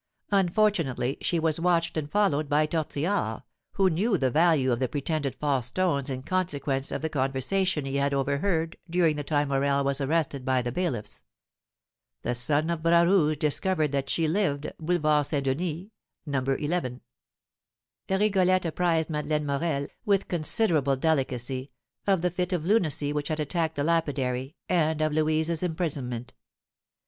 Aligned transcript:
Unfortunately 0.31 1.17
she 1.21 1.37
was 1.37 1.59
watched 1.59 1.95
and 1.95 2.09
followed 2.09 2.49
by 2.49 2.65
Tortillard, 2.65 3.43
who 3.73 3.87
knew 3.87 4.17
the 4.17 4.31
value 4.31 4.71
of 4.71 4.79
the 4.79 4.87
pretended 4.87 5.35
false 5.35 5.67
stones 5.67 6.09
in 6.09 6.23
consequence 6.23 6.91
of 6.91 7.03
the 7.03 7.07
conversation 7.09 7.85
he 7.85 7.97
had 7.97 8.11
overheard 8.11 8.77
during 8.89 9.15
the 9.15 9.23
time 9.23 9.49
Morel 9.49 9.83
was 9.83 10.01
arrested 10.01 10.43
by 10.43 10.63
the 10.63 10.71
bailiffs. 10.71 11.21
The 12.23 12.33
son 12.33 12.71
of 12.71 12.81
Bras 12.81 13.05
Rouge 13.05 13.37
discovered 13.37 13.91
that 13.91 14.09
she 14.09 14.27
lived, 14.27 14.71
Boulevard 14.79 15.27
Saint 15.27 15.45
Denis, 15.45 15.89
No. 16.25 16.39
11. 16.45 17.01
Rigolette 18.09 18.65
apprised 18.65 19.11
Madeleine 19.11 19.45
Morel, 19.45 19.85
with 20.03 20.27
considerable 20.27 20.95
delicacy, 20.95 21.69
of 22.07 22.23
the 22.23 22.31
fit 22.31 22.51
of 22.51 22.65
lunacy 22.65 23.13
which 23.13 23.27
had 23.27 23.39
attacked 23.39 23.75
the 23.75 23.83
lapidary, 23.83 24.55
and 24.67 24.99
of 24.99 25.13
Louise's 25.13 25.61
imprisonment. 25.61 26.33